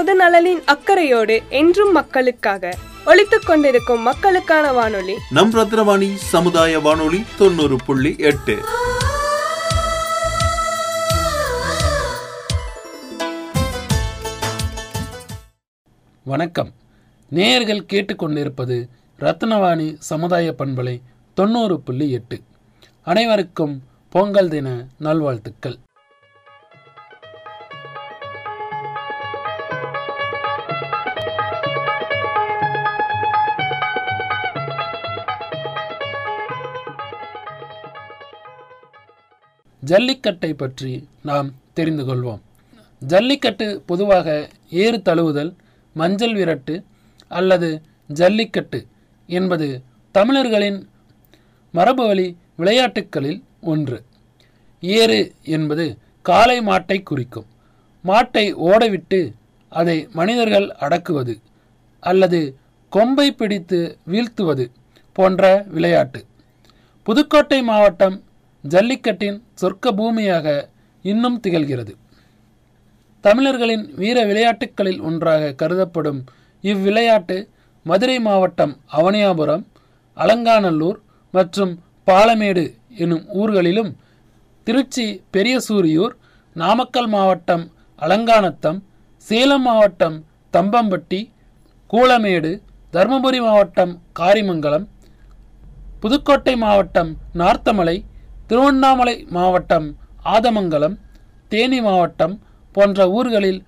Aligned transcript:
பொது 0.00 0.16
நலனின் 0.16 0.62
அக்கறையோடு 0.64 1.42
என்றும் 1.48 1.92
மக்களுக்காக 1.92 2.74
ஒலித்துக் 3.06 3.46
கொண்டிருக்கும் 3.46 4.00
மக்களுக்கான 4.00 4.72
வானொலி. 4.72 5.14
நம் 5.30 5.52
ரத்னவாணி 5.52 6.14
சமுதாய 6.14 6.80
வானொலி 6.80 7.24
தொண்ணூறு 7.38 7.76
புள்ளி 7.86 8.14
எட்டு. 8.18 8.58
வணக்கம். 16.24 16.72
நேயர்கள் 17.30 17.86
கேட்டுக்கொண்டிருப்பது 17.92 18.88
ரத்னவாணி 19.20 19.96
சமுதாய 19.98 20.54
பண்பலை 20.58 21.00
தொண்ணூறு 21.34 21.80
புள்ளி 21.80 22.10
எட்டு. 22.10 22.40
அனைவருக்கும் 23.02 23.82
பொங்கல் 24.08 24.48
தின 24.48 24.86
நல்வாழ்த்துக்கள். 24.98 25.78
ஜல்லிக்கட்டை 39.90 40.50
பற்றி 40.62 40.92
நாம் 41.28 41.48
தெரிந்து 41.78 42.02
கொள்வோம். 42.06 42.40
ஜல்லிக்கட்டு 43.02 43.66
பொதுவாக 43.90 44.28
ஏறு 44.84 44.98
தழுவுதல் 45.04 45.52
மஞ்சள் 45.96 46.34
விரட்டு 46.38 46.74
அல்லது 47.38 47.68
ஜல்லிக்கட்டு 48.10 48.80
என்பது 49.38 49.68
தமிழர்களின் 50.14 50.78
மரபுவழி 51.74 52.26
விளையாட்டுக்களில் 52.60 53.40
ஒன்று. 53.72 53.98
ஏறு 54.82 55.20
என்பது 55.56 55.86
காலை 56.28 56.56
மாட்டை 56.60 56.98
குறிக்கும். 57.02 57.48
மாட்டை 58.04 58.44
ஓடவிட்டு 58.68 59.20
அதை 59.72 59.96
மனிதர்கள் 60.18 60.66
அடக்குவது 60.86 61.34
அல்லது 62.02 62.40
கொம்பை 62.92 63.26
பிடித்து 63.32 63.78
வீழ்த்துவது 64.12 64.64
போன்ற 65.16 65.44
விளையாட்டு. 65.74 66.20
புதுக்கோட்டை 67.06 67.60
மாவட்டம் 67.70 68.16
ஜல்லிக்கட்டின் 68.64 69.38
சொர்க்க 69.60 69.92
பூமியாக 69.92 70.46
இன்னும் 71.04 71.40
திகழ்கிறது. 71.46 71.92
தமிழர்களின் 73.24 73.84
வீர 73.94 74.18
விளையாட்டுகளில் 74.24 75.00
ஒன்றாக 75.00 75.52
கருதப்படும் 75.52 76.20
இவ்விளையாட்டு 76.64 77.36
மதுரை 77.86 78.18
மாவட்டம் 78.18 78.74
அவனியாபுரம் 78.92 79.64
அலங்காநல்லூர் 80.16 80.98
மற்றும் 81.34 81.72
பாலமேடு 82.06 82.64
எனும் 82.96 83.24
ஊர்களிலும் 83.32 83.90
திருச்சி 84.66 85.04
பெரியசூரியூர் 85.30 86.14
நாமக்கல் 86.56 87.06
மாவட்டம் 87.06 87.64
அலங்காநத்தம் 87.98 88.78
சேலம் 89.26 89.62
மாவட்டம் 89.62 90.16
தம்பம்பட்டி 90.54 91.20
கூலமேடு 91.90 92.50
தருமபுரி 92.92 93.40
மாவட்டம் 93.40 93.92
காரிமங்கலம் 94.12 94.86
புதுக்கோட்டை 96.00 96.54
மாவட்டம் 96.56 97.10
நார்த்தமலை 97.34 97.96
திருவண்ணாமலை 98.50 99.26
மாவட்டம் 99.36 99.86
ஆதமங்கலம் 100.24 100.94
தேனி 101.48 101.80
மாவட்டம் 101.80 102.34
போன்ற 102.72 103.06
ஊர்களில் 103.10 103.60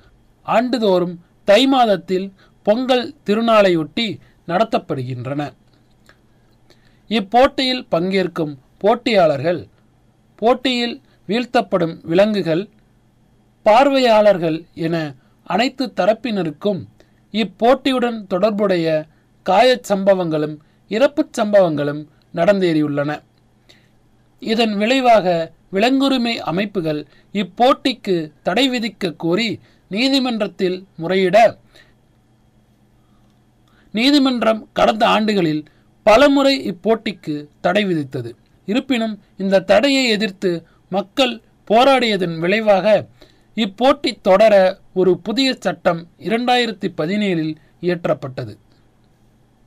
ஆண்டுதோறும் 0.46 1.14
தை 1.44 1.66
மாதத்தில் 1.66 2.26
பொங்கல் 2.66 3.14
திருநாளையொட்டி 3.26 4.06
நடத்தப்படுகின்றன. 4.46 5.42
இப்போட்டியில் 7.08 7.86
பங்கேற்கும் 7.94 8.52
போட்டியாளர்கள் 8.78 9.60
போட்டியில் 10.42 10.96
வீழ்த்தப்படும் 11.28 11.96
விலங்குகள் 12.02 12.64
பார்வையாளர்கள் 13.66 14.58
என 14.86 14.96
அனைத்து 15.44 15.86
தரப்பினருக்கும் 16.00 16.80
இப்போட்டியுடன் 17.32 18.20
தொடர்புடைய 18.26 18.86
காயச் 19.46 19.88
சம்பவங்களும் 19.88 20.56
இறப்புச் 20.88 21.36
சம்பவங்களும் 21.40 22.02
நடந்தேறியுள்ளன. 22.34 23.10
இதன் 24.50 24.74
விளைவாக 24.76 25.26
விலங்குரிமை 25.70 26.34
அமைப்புகள் 26.50 27.00
இப்போட்டிக்கு 27.32 28.16
தடை 28.42 28.64
விதிக்க 28.70 29.14
கோரி 29.16 29.50
நீதிமன்றத்தில் 29.88 30.78
முறையிட 30.96 31.38
நீதிமன்றம் 33.94 34.60
கடந்த 34.72 35.04
ஆண்டுகளில் 35.06 35.62
பலமுறை 36.06 36.54
இப்போட்டிக்கு 36.70 37.34
தடை 37.60 37.82
விதித்தது. 37.86 38.30
இருப்பினும் 38.68 39.14
இந்த 39.38 39.64
தடையை 39.70 40.04
எதிர்த்து 40.08 40.50
மக்கள் 40.88 41.34
போராடியதன் 41.70 42.36
விளைவாக 42.38 42.86
இப்போட்டி 43.56 44.10
தொடர 44.22 44.54
ஒரு 44.94 45.12
புதிய 45.18 45.48
சட்டம் 45.58 46.00
இரண்டாயிரத்தி 46.28 46.88
பதினேழில் 47.00 47.54
இயற்றப்பட்டது. 47.82 48.54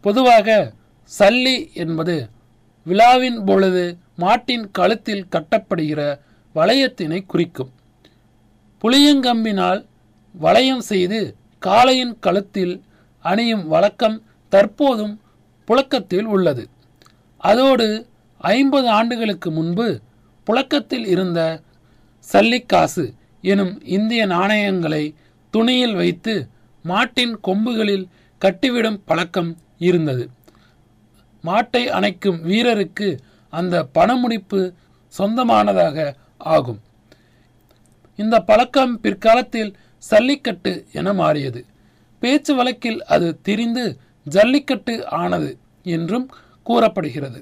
பொதுவாக 0.01 0.73
சல்லி 1.19 1.57
என்பது 1.73 2.15
விழாவின் 2.85 3.39
பொழுது 3.43 3.85
மாட்டின் 4.15 4.71
கழுத்தில் 4.71 5.27
கட்டப்படுகிற 5.31 6.19
வளையத்தினை 6.55 7.25
குறிக்கும். 7.25 7.71
புளியங்கம்பினால் 8.81 9.85
வளையம் 10.35 10.81
செய்து 10.81 11.35
காளையின் 11.65 12.15
கழுத்தில் 12.19 12.83
அணியும் 13.25 13.67
வழக்கம் 13.67 14.23
தற்போதும் 14.51 15.15
புழக்கத்தில் 15.67 16.25
உள்ளது. 16.25 16.69
அதோடு 17.37 18.07
ஐம்பது 18.37 18.87
ஆண்டுகளுக்கு 18.89 19.51
முன்பு 19.51 19.99
புழக்கத்தில் 20.47 21.05
இருந்த 21.05 21.61
சல்லிக்காசு 22.33 23.13
எனும் 23.41 23.73
இந்திய 23.85 24.25
நாணயங்களை 24.25 25.15
துணியில் 25.49 25.95
வைத்து 25.95 26.47
மாட்டின் 26.83 27.39
கொம்புகளில் 27.43 28.05
கட்டிவிடும் 28.41 28.99
பழக்கம் 29.05 29.57
இருந்தது. 29.77 30.29
மாட்டை 31.43 31.83
அணைக்கும் 31.97 32.39
வீரருக்கு 32.49 33.17
அந்த 33.59 33.75
பணமுடிப்பு 33.93 34.59
சொந்தமானதாக 35.17 35.97
ஆகும். 36.37 36.81
இந்த 38.21 38.35
பழக்கம் 38.49 38.93
பிற்காலத்தில் 38.99 39.71
சல்லிக்கட்டு 40.09 40.73
என 40.91 41.13
மாறியது. 41.13 41.61
பேச்சு 42.19 42.55
வழக்கில் 42.55 42.99
அது 43.05 43.27
திரிந்து 43.41 43.85
ஜல்லிக்கட்டு 44.35 44.93
ஆனது 45.21 45.49
என்றும் 45.95 46.27
கூறப்படுகிறது. 46.63 47.39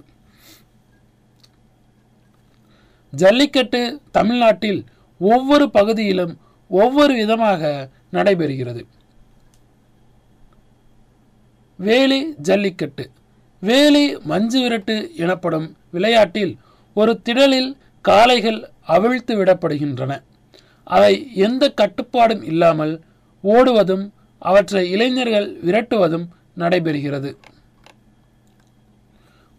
ஜல்லிக்கட்டு 3.14 3.82
தமிழ்நாட்டில் 4.12 4.82
ஒவ்வொரு 5.20 5.66
பகுதியிலும் 5.72 6.34
ஒவ்வொரு 6.70 7.14
விதமாக 7.14 7.90
நடைபெறுகிறது. 8.14 8.84
வேலி 11.78 12.20
ஜல்லிக்கட்டு. 12.48 13.06
வேலி 13.68 14.06
மஞ்சு 14.18 14.60
விரட்டு 14.64 14.96
எனப்படும் 15.16 15.78
விளையாட்டில் 15.92 16.58
ஒரு 16.94 17.22
திடலில் 17.26 17.70
காளைகள் 18.02 18.60
அவிழ்த்து 18.86 19.34
விடப்படுகின்றன. 19.36 20.24
அவை 20.84 21.14
எந்த 21.36 21.70
கட்டுப்பாடும் 21.70 22.44
இல்லாமல் 22.44 22.94
ஓடுவதும் 23.44 24.06
அவற்றை 24.38 24.92
இளைஞர்கள் 24.92 25.48
விரட்டுவதும் 25.66 26.26
நடைபெறுகிறது. 26.58 27.30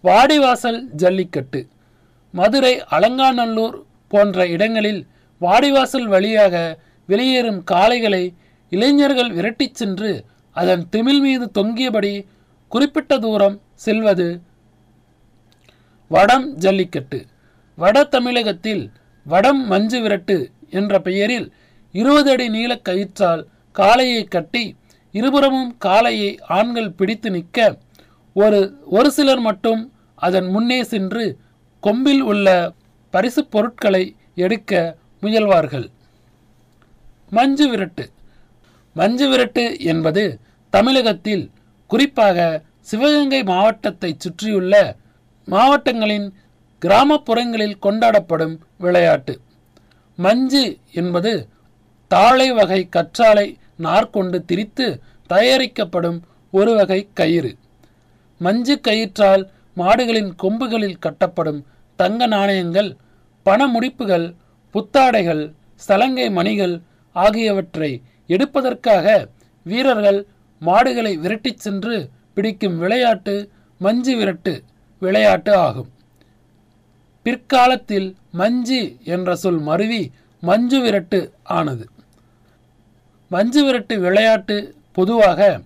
வாடிவாசல் 0.02 0.80
ஜல்லிக்கட்டு. 1.02 1.60
மதுரை 2.30 2.74
அலங்காநல்லூர் 2.96 3.76
போன்ற 4.08 4.46
இடங்களில் 4.46 5.06
வாடிவாசல் 5.40 6.06
வழியாக 6.06 6.78
வெளியேறும் 7.08 7.60
காளைகளை 7.72 8.24
இளைஞர்கள் 8.70 9.32
விரட்டிச் 9.34 9.78
சென்று 9.80 10.24
அதன் 10.52 10.84
திமிழ் 10.92 11.20
மீது 11.20 11.50
தொங்கியபடி 11.58 12.26
குறிப்பிட்ட 12.68 13.18
தூரம் 13.18 13.56
செல்வது. 13.74 14.40
வடம் 16.08 16.54
ஜல்லிக்கட்டு. 16.54 17.26
வட 17.76 18.04
தமிழகத்தில் 18.04 18.90
வடம் 19.26 19.66
மஞ்சு 19.66 20.00
விரட்டு 20.00 20.50
என்ற 20.70 21.00
பெயரில் 21.00 21.52
இருபது 21.92 22.30
அடி 22.30 22.48
நீள 22.48 22.80
கயிற்றால் 22.84 23.46
காளையை 23.74 24.28
கட்டி 24.28 24.76
இருபுறமும் 25.12 25.76
காளையை 25.84 26.40
ஆண்கள் 26.42 26.90
பிடித்து 26.90 27.30
நிற்க 27.30 27.78
ஒரு 28.34 28.78
ஒரு 28.84 29.12
சிலர் 29.12 29.40
மட்டும் 29.40 29.92
அதன் 30.14 30.46
முன்னே 30.46 30.82
சென்று 30.82 31.38
கொம்பில் 31.80 32.20
உள்ள 32.20 32.72
பரிசு 33.10 33.44
பொருட்களை 33.44 34.16
எடுக்க 34.34 34.96
முயல்வார்கள். 35.22 35.88
மஞ்சு 37.30 37.76
விரட்டு. 37.76 38.10
மஞ்சு 38.94 39.28
விரட்டு 39.28 39.80
என்பது 39.80 40.40
தமிழகத்தில் 40.70 41.50
குறிப்பாக 41.86 42.62
சிவகங்கை 42.88 43.40
மாவட்டத்தை 43.52 44.10
சுற்றியுள்ள 44.18 44.74
மாவட்டங்களின் 45.48 46.26
கிராமப்புறங்களில் 46.82 47.80
கொண்டாடப்படும் 47.82 48.54
விளையாட்டு. 48.78 49.34
மஞ்சு 50.18 50.64
என்பது 50.92 51.32
தாழை 52.10 52.48
வகை 52.52 52.80
கற்றாழை 52.96 53.46
நார்கொண்டு 53.76 54.38
திரித்து 54.44 54.86
தயாரிக்கப்படும் 55.30 56.18
ஒரு 56.52 56.72
வகை 56.74 57.00
கயிறு. 57.14 57.52
மஞ்சு 58.40 58.74
கயிற்றால் 58.80 59.42
மாடுகளின் 59.76 60.30
கொம்புகளில் 60.42 61.00
கட்டப்படும் 61.06 61.60
தங்க 61.98 62.26
நாணயங்கள் 62.26 62.90
பண 63.46 63.66
முடிப்புகள் 63.66 64.26
புத்தாடைகள் 64.74 65.42
சலங்கை 65.86 66.26
மணிகள் 66.30 66.74
ஆகியவற்றை 67.16 67.90
எடுப்பதற்காக 68.28 69.06
வீரர்கள் 69.66 70.20
மாடுகளை 70.62 71.12
விரட்டிச் 71.18 71.62
சென்று 71.64 71.96
பிடிக்கும் 72.34 72.78
விளையாட்டு 72.78 73.34
மஞ்சு 73.78 74.12
விரட்டு 74.16 74.54
விளையாட்டு 74.98 75.52
ஆகும். 75.54 75.90
பிற்காலத்தில் 77.22 78.08
மஞ்சு 78.32 78.96
என்ற 79.04 79.34
சொல் 79.34 79.58
மருவி 79.58 80.02
மஞ்சு 80.40 80.78
விரட்டு 80.82 81.20
ஆனது. 81.42 81.86
மஞ்சு 83.28 83.60
விரட்டு 83.64 83.98
விளையாட்டு 83.98 84.56
பொதுவாக 84.92 85.60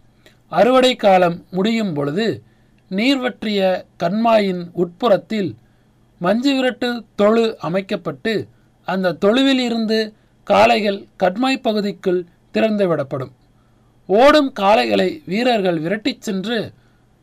அறுவடை 0.48 0.96
காலம் 0.96 1.44
முடியும் 1.50 1.94
பொழுது 1.94 2.42
நீர் 2.88 3.18
வற்றிய 3.18 3.86
கண்மாயின் 4.02 4.62
உட்புறத்தில் 4.72 5.50
மஞ்சு 6.18 6.52
விரட்டு 6.52 6.88
தொழு 7.16 7.56
அமைக்கப்பட்டு 7.58 8.48
அந்த 8.84 9.12
தொழுவில் 9.12 9.58
இருந்து 9.58 9.98
காளைகள் 10.44 11.00
கண்மாய் 11.22 11.64
பகுதிக்குள் 11.66 12.26
திறந்து 12.50 12.84
விடப்படும். 12.88 13.32
ஓடும் 14.08 14.52
காளைகளை 14.60 15.22
வீரர்கள் 15.26 15.78
விரட்டிச் 15.82 16.20
சென்று 16.20 16.72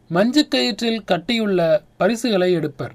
மஞ்சு 0.08 0.48
கயிற்றில் 0.48 1.04
கட்டியுள்ள 1.06 1.84
பரிசுகளை 1.98 2.54
எடுப்பர். 2.54 2.94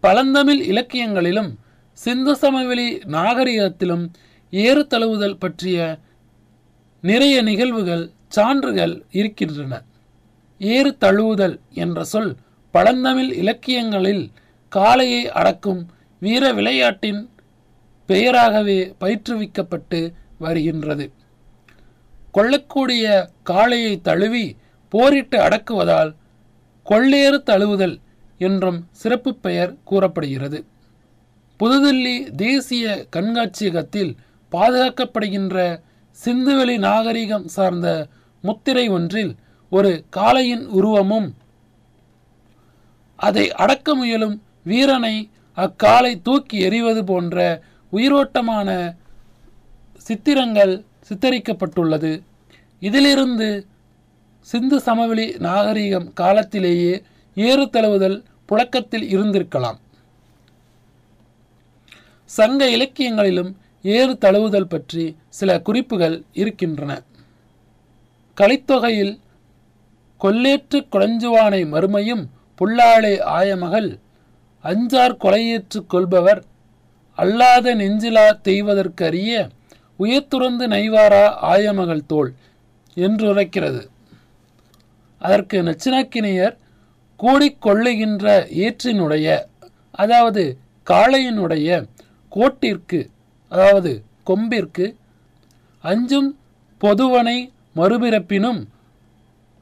பழந்தமிழ் 0.00 0.62
இலக்கியங்களிலும் 0.62 1.50
சிந்து 1.92 2.36
சமவெளி 2.36 2.96
நாகரிகத்திலும் 2.96 4.04
ஏறு 4.50 4.86
தழுவுதல் 4.90 5.38
பற்றிய 5.38 5.98
நிறைய 7.02 7.42
நிகழ்வுகள் 7.42 8.10
சான்றுகள் 8.28 9.02
இருக்கின்றன. 9.10 9.82
ஏறு 10.58 10.96
தழுவுதல் 11.00 11.56
என்ற 11.74 12.04
சொல் 12.04 12.36
பழந்தமிழ் 12.70 13.32
இலக்கியங்களில் 13.32 14.30
காளையை 14.76 15.22
அடக்கும் 15.40 15.86
வீர 16.18 16.52
விளையாட்டின் 16.52 17.30
பெயராகவே 18.08 18.78
பயிற்றுவிக்கப்பட்டு 19.00 20.12
வருகின்றது. 20.38 21.12
கொள்ளக்கூடிய 22.38 23.04
காளையை 23.50 23.94
தழுவி 24.00 24.46
போரிட்டு 24.92 25.36
அடக்குவதால் 25.38 26.10
கொள்ளேறு 26.86 27.38
தழுவுதல் 27.42 27.96
என்றும் 28.40 28.80
சிறப்பு 28.92 29.30
பெயர் 29.36 29.72
கூறப்படுகிறது. 29.84 30.58
புதுதில்லி 31.60 32.16
தேசிய 32.36 32.84
கண்காட்சியகத்தில் 33.16 34.12
பாதுகாக்கப்படுகின்ற 34.52 35.56
சிந்துவெளி 36.18 36.76
நாகரிகம் 36.78 37.46
சார்ந்த 37.48 37.88
முத்திரை 38.44 38.84
ஒன்றில் 38.88 39.32
ஒரு 39.72 39.90
காளையின் 40.16 40.64
உருவமும் 40.68 41.28
அதை 43.18 43.44
அடக்க 43.54 43.94
முயலும் 43.94 44.36
வீரனை 44.62 45.14
அக்காலை 45.58 46.12
தூக்கி 46.22 46.58
எறிவது 46.58 47.02
போன்ற 47.04 47.38
உயிரோட்டமான 47.92 48.68
சித்திரங்கள் 50.00 50.74
சித்தரிக்கப்பட்டுள்ளது. 51.08 52.22
இதிலிருந்து 52.80 53.66
சிந்து 54.40 54.80
சமவெளி 54.80 55.26
நாகரிகம் 55.38 56.12
காலத்திலேயே 56.12 57.02
ஏறு 57.34 57.64
தழுவுதல் 57.64 58.18
புழக்கத்தில் 58.46 59.06
இருந்திருக்கலாம். 59.14 59.78
சங்க 62.24 62.70
இலக்கியங்களிலும் 62.70 63.50
ஏறு 63.82 64.12
தழுவுதல் 64.20 64.68
பற்றி 64.68 65.16
சில 65.28 65.60
குறிப்புகள் 65.60 66.16
இருக்கின்றன. 66.32 66.92
கலித்தொகையில் 68.36 69.14
கொல்லேற்று 70.20 70.78
குளஞ்சுவானை 70.92 71.62
மறுமையும் 71.74 72.24
புல்லாளே 72.58 73.14
ஆயமகள் 73.38 73.88
அஞ்சார் 74.64 75.16
கொலையேற்று 75.24 75.80
கொள்பவர் 75.86 76.40
அல்லாத 77.18 77.74
நெஞ்சிலா 77.74 78.24
தெய்வதற்கரிய 78.48 79.32
உயர்த்துறந்து 79.98 80.64
நெய்வாரா 80.74 81.24
ஆயமகள் 81.52 82.08
தோல் 82.12 82.30
என்றுரைக்கிறது. 82.96 83.82
அதற்கு 85.20 85.58
நச்சினாக்கினியர் 85.68 86.56
கூடிக்கொள்ளுகின்ற 87.20 88.26
ஈற்றினுடைய 88.64 88.64
ஏற்றினுடைய 88.64 89.26
அதாவது 90.02 90.42
காளையினுடைய 90.86 91.68
கோட்டிற்கு 92.32 93.00
அதாவது 93.52 93.92
கொம்பிற்கு 94.30 94.86
அஞ்சும் 95.84 96.30
பொதுவனை 96.80 97.38
மறுபிறப்பினும் 97.78 98.60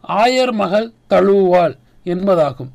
ஆயர் 0.05 0.53
மகள் 0.61 0.89
தழுவுவாள் 1.13 1.75
என்பதாகும். 2.07 2.71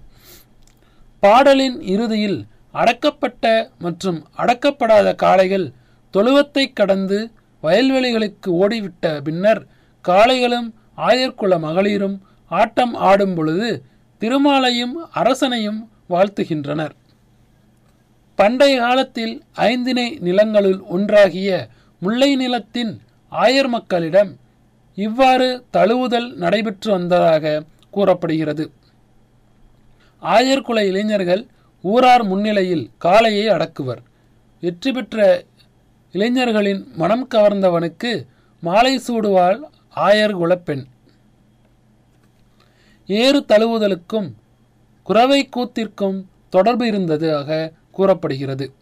பாடலின் 1.24 1.78
இறுதியில் 1.94 2.40
அடக்கப்பட்ட 2.82 3.46
மற்றும் 3.86 4.20
அடக்கப்படாத 4.42 5.08
காளைகள் 5.24 5.68
தொழுவத்தை 6.14 6.66
கடந்து 6.80 7.20
வயல்வெளிகளுக்கு 7.64 8.48
ஓடிவிட்ட 8.48 9.22
பின்னர் 9.22 9.68
காளைகளும் 10.08 10.70
ஆயர்குல 10.98 11.60
மகளிரும் 11.60 12.22
ஆட்டம் 12.48 12.94
ஆடும் 12.94 13.36
பொழுது 13.36 13.84
திருமாலையும் 14.20 14.96
அரசனையும் 15.16 15.80
வாழ்த்துகின்றனர். 16.10 16.96
பண்டைய 18.36 18.80
காலத்தில் 18.80 19.44
ஐந்திணை 19.54 20.20
நிலங்களுள் 20.22 20.80
ஒன்றாகிய 20.86 21.68
முல்லை 22.00 22.36
நிலத்தின் 22.36 23.02
ஆயர் 23.32 23.68
மக்களிடம் 23.68 24.38
இவ்வாறு 24.96 25.66
தழுவுதல் 25.74 26.34
நடைபெற்று 26.34 26.92
வந்ததாக 26.92 27.64
கூறப்படுகிறது. 27.90 28.72
ஆயர்குல 30.22 30.80
இளைஞர்கள் 30.80 31.48
ஊரார் 31.82 32.24
முன்னிலையில் 32.24 32.90
காளையை 33.06 33.46
அடக்குவர். 33.48 34.02
வெற்றி 34.62 34.92
பெற்ற 34.92 35.44
இளைஞர்களின் 36.12 36.88
மனம் 36.96 37.28
கவர்ந்தவனுக்கு 37.36 38.26
மாலை 38.62 39.02
சூடுவாள் 39.08 39.60
ஆயர் 39.96 40.34
குலப்பெண். 40.34 40.84
ஏறு 43.08 43.40
தழுவுதலுக்கும் 43.40 44.30
குறவை 45.04 45.50
கூத்திற்கும் 45.56 46.18
தொடர்பு 46.50 46.88
இருந்ததாக 46.88 47.72
கூறப்படுகிறது. 47.92 48.74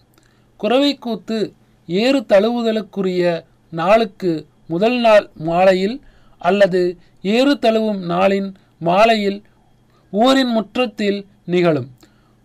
குறவை 0.58 0.98
கூத்து 0.98 1.54
ஏறு 1.88 2.20
தழுவுதலுக்குரிய 2.20 3.46
நாளுக்கு 3.72 4.48
முதல் 4.68 5.00
நாள் 5.00 5.30
மாலையில் 5.36 6.02
அல்லது 6.38 6.98
ஏறு 7.22 7.54
தழுவும் 7.54 8.02
நாளின் 8.10 8.54
மாலையில் 8.80 9.44
ஊரின் 10.12 10.48
முற்றத்தில் 10.48 11.26
நிகழும். 11.46 11.90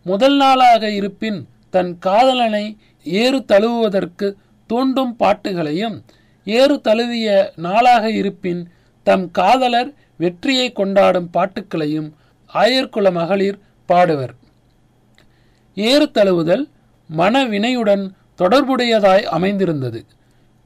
முதல் 0.05 0.37
நாளாக 0.37 0.91
இருப்பின் 0.91 1.49
தன் 1.71 1.99
காதலனை 1.99 2.77
ஏறு 3.05 3.39
தழுவுவதற்கு 3.39 4.35
தூண்டும் 4.67 5.17
பாட்டுகளையும் 5.17 6.03
ஏறு 6.45 6.81
தழுவிய 6.81 7.53
நாளாக 7.57 8.11
இருப்பின் 8.11 8.69
தம் 9.03 9.31
காதலர் 9.31 9.93
வெற்றியை 10.17 10.73
கொண்டாடும் 10.73 11.31
பாட்டுக்களையும் 11.33 12.13
ஆயர்குல 12.55 13.13
மகளிர் 13.13 13.59
பாடுவர். 13.89 14.35
ஏறு 15.75 16.11
தழுவுதல் 16.15 16.65
மனவினையுடன் 17.17 18.11
தொடர்புடையதாய் 18.39 19.23
அமைந்திருந்தது. 19.23 20.05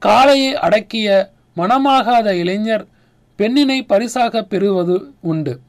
காளையை 0.05 0.51
அடக்கிய 0.53 1.31
மனமாகாத 1.57 2.31
இளைஞர் 2.31 2.87
பெண்ணினை 3.37 3.81
பரிசாக 3.87 4.43
பெறுவது 4.43 5.13
உண்டு. 5.21 5.59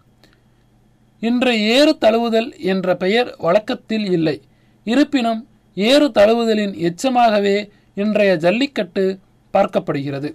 இன்று 1.20 1.60
ஏறு 1.60 1.96
தழுவுதல் 2.00 2.58
என்ற 2.58 2.96
பெயர் 2.96 3.34
வழக்கத்தில் 3.38 4.06
இல்லை. 4.10 4.42
இருப்பினும் 4.84 5.48
ஏறு 5.74 6.08
தழுவுதலின் 6.08 6.74
எச்சமாகவே 6.78 7.70
இன்றைய 7.94 8.36
ஜல்லிக்கட்டு 8.36 9.18
பார்க்கப்படுகிறது. 9.54 10.34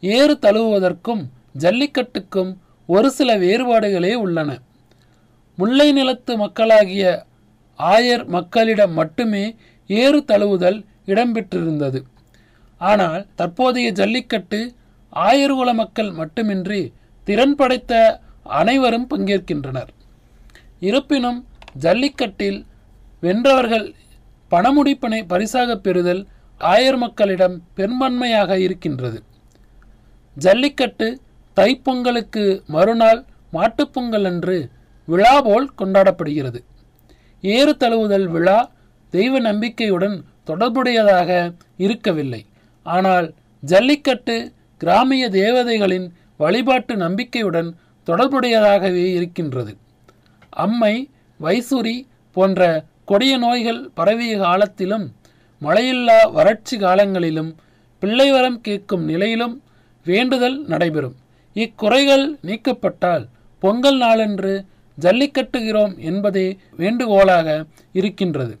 ஏறு 0.00 0.38
தழுவுவதற்கும் 0.42 1.22
ஜல்லிக்கட்டுக்கும் 1.58 2.56
ஒரு 2.86 3.10
சில 3.10 3.38
வேறுபாடுகளே 3.38 4.14
உள்ளன. 4.14 4.58
முல்லை 5.56 5.92
நிலத்து 5.92 6.36
மக்களாகிய 6.36 7.26
ஆயர் 7.78 8.26
மக்களிடம் 8.26 8.92
மட்டுமே 8.92 9.56
ஏறு 9.86 10.24
தழுவுதல் 10.28 10.84
இடம்பெற்றிருந்தது. 11.06 12.00
ஆனால் 12.78 13.26
தற்போதைய 13.34 13.92
ஜல்லிக்கட்டு 13.92 14.74
ஆயர்குல 15.12 15.74
மக்கள் 15.74 16.10
மட்டுமின்றி 16.10 16.92
திறன் 17.24 17.54
படைத்த 17.54 18.20
அனைவரும் 18.42 19.06
பங்கேற்கின்றனர். 19.10 19.90
இருப்பினும் 20.80 21.46
ஜல்லிக்கட்டில் 21.80 22.66
வென்றவர்கள் 23.20 23.94
பணமுடிப்பினை 24.54 25.20
பரிசாக 25.32 25.76
பெறுதல் 25.86 26.22
ஆயர் 26.72 26.98
மக்களிடம் 27.04 27.56
பெரும்பான்மையாக 27.78 28.58
இருக்கின்றது. 28.66 29.18
ஜல்லிக்கட்டு 30.44 31.08
தைப்பொங்கலுக்கு 31.56 32.44
மறுநாள் 32.74 33.20
மாட்டுப்பொங்கல் 33.56 34.26
அன்று 34.30 34.56
விழா 35.08 35.34
போல் 35.46 35.66
கொண்டாடப்படுகிறது. 35.80 36.60
ஏறு 37.44 37.72
தழுவுதல் 37.82 38.26
விழா 38.34 38.58
தெய்வ 39.12 39.40
நம்பிக்கையுடன் 39.48 40.16
தொடர்புடையதாக 40.50 41.30
இருக்கவில்லை. 41.84 42.42
ஆனால் 42.86 43.26
ஜல்லிக்கட்டு 43.62 44.36
கிராமிய 44.80 45.24
தேவதைகளின் 45.40 46.06
வழிபாட்டு 46.42 46.94
நம்பிக்கையுடன் 46.96 47.68
தொடர்புடையதாகவே 48.08 49.04
இருக்கின்றது. 49.18 49.72
அம்மை 50.64 50.94
வைசூரி 51.40 51.96
போன்ற 52.36 52.62
கொடிய 53.04 53.38
நோய்கள் 53.38 53.90
பரவிய 53.94 54.38
காலத்திலும் 54.38 55.06
மழையில்லா 55.60 56.18
வறட்சி 56.32 56.76
காலங்களிலும் 56.78 57.50
பிள்ளைவரம் 58.02 58.60
கேட்கும் 58.60 59.04
நிலையிலும் 59.04 59.62
வேண்டுதல் 60.04 60.64
நடைபெறும். 60.64 61.16
இக்குறைகள் 61.54 62.24
நீக்கப்பட்டால் 62.42 63.24
பொங்கல் 63.58 63.96
நாளன்று 63.96 64.64
ஜல்லிக்கட்டுகிறோம் 65.00 65.98
என்பதே 65.98 66.58
வேண்டுகோளாக 66.76 67.64
இருக்கின்றது. 67.92 68.58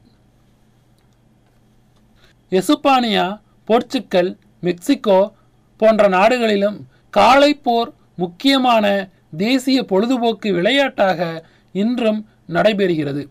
எசுப்பானியா 2.50 3.26
போர்ச்சுக்கல் 3.68 4.30
மெக்சிகோ 4.60 5.18
போன்ற 5.76 6.08
நாடுகளிலும் 6.08 6.78
காளை 7.10 7.54
போர் 7.54 7.92
முக்கியமான 8.16 9.08
தேசிய 9.36 9.82
பொழுதுபோக்கு 9.82 10.52
விளையாட்டாக 10.52 11.20
இன்றும் 11.72 12.20
நடைபெறுகிறது. 12.48 13.22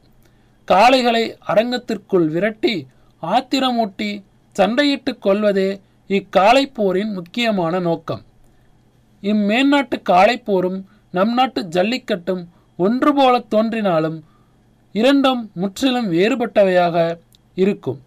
காளைகளை 0.72 1.24
அரங்கத்திற்குள் 1.52 2.28
விரட்டி 2.36 2.76
ஆத்திரமூட்டி 3.24 4.10
சண்டையிட்டுக் 4.56 5.24
கொள்வதே 5.26 5.70
இக்காளை 6.10 6.64
போரின் 6.78 7.12
முக்கியமான 7.18 7.80
நோக்கம். 7.88 8.24
இம்மேன்நாட்டு 9.24 9.98
காளை 10.12 10.38
போரும் 10.50 10.80
நம் 11.18 11.34
நாட்டு 11.38 11.62
ஜல்லிக்கட்டும் 11.76 12.44
ஒன்று 12.86 13.12
போல 13.14 13.34
தோன்றினாலும் 13.54 14.18
இரண்டும் 14.96 15.42
முற்றிலும் 15.62 16.10
வேறுபட்டவையாக 16.16 16.98
இருக்கும். 17.64 18.00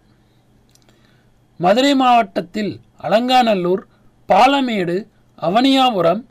மதுரை 1.59 1.93
மாவட்டத்தில் 2.01 2.73
அலங்காநல்லூர் 3.07 3.83
பாலமேடு 4.29 4.97
அவனியாபுரம் 5.47 6.21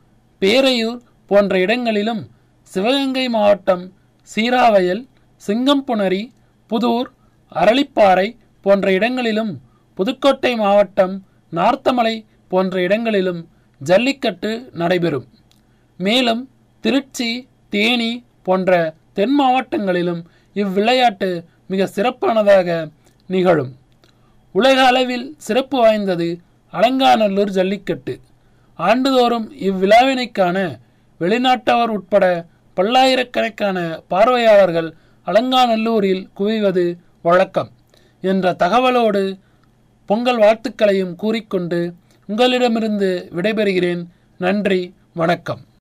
பேரையூர் 0.43 1.01
போன்ற 1.31 1.59
இடங்களிலும் 1.65 2.23
சிவகங்கை 2.73 3.27
மாவட்டம் 3.37 3.85
சீராவயல் 4.31 5.03
சிங்கம்புணரி 5.43 6.23
புதூர் 6.71 7.09
அரளிப்பாறை 7.53 8.29
போன்ற 8.65 8.93
இடங்களிலும் 8.93 9.53
புதுக்கோட்டை 9.99 10.53
மாவட்டம் 10.57 11.15
நார்த்தமலை 11.53 12.15
போன்ற 12.49 12.81
இடங்களிலும் 12.81 13.41
ஜல்லிக்கட்டு 13.81 14.51
நடைபெறும். 14.73 15.27
மேலும் 16.01 16.43
திருச்சி 16.85 17.31
தேனி 17.69 18.13
போன்ற 18.43 18.95
தென் 19.13 19.35
மாவட்டங்களிலும் 19.41 20.23
இவ்விளையாட்டு 20.55 21.29
மிக 21.67 21.87
சிறப்பானதாக 21.87 22.69
நிகழும். 23.27 23.73
உலக 24.55 24.79
அளவில் 24.87 25.27
சிறப்பு 25.47 25.77
வாய்ந்தது 25.79 26.29
அலங்காநல்லூர் 26.73 27.53
ஜல்லிக்கட்டு. 27.59 28.15
ஆண்டுதோறும் 28.79 29.47
இவ்விழாவினை 29.69 30.27
காண 30.33 30.57
வெளிநாட்டவர் 31.21 31.93
உட்பட 31.97 32.25
பல்லாயிரக்கணக்கான 32.77 33.79
பார்வையாளர்கள் 34.09 34.89
அலங்காநல்லூரில் 35.27 36.29
குவிவது 36.39 36.97
வழக்கம் 37.23 37.71
என்ற 38.21 38.53
தகவலோடு 38.59 39.39
பொங்கல் 40.07 40.39
வாழ்த்துக்களையும் 40.39 41.15
கூறிக்கொண்டு 41.15 41.95
உங்களிடமிருந்து 42.27 43.29
விடைபெறுகிறேன். 43.35 44.07
நன்றி 44.39 44.95
வணக்கம். 45.15 45.67